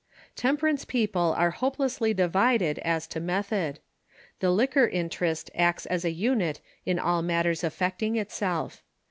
Temperance 0.35 0.83
people 0.83 1.35
are 1.37 1.51
hopelessly 1.51 2.11
divided 2.11 2.79
aa 2.83 2.97
to 3.07 3.19
method; 3.19 3.77
the 4.39 4.49
liquor 4.49 4.87
interest 4.87 5.51
acts 5.53 5.85
as 5.85 6.03
a 6.03 6.09
unit 6.09 6.59
in 6.87 6.97
all 6.97 7.21
matters 7.21 7.63
affecting 7.63 8.15
itself. 8.15 8.81